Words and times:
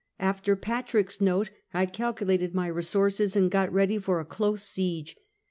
After 0.19 0.55
Patrick's 0.55 1.21
note, 1.21 1.51
I 1.75 1.85
cal 1.85 2.11
culated 2.11 2.55
my 2.55 2.65
resources, 2.65 3.35
and 3.35 3.51
got 3.51 3.71
ready 3.71 3.99
for 3.99 4.19
a 4.19 4.25
close 4.25 4.63
siege. 4.63 5.15